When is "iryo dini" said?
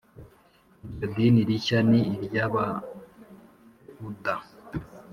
0.89-1.41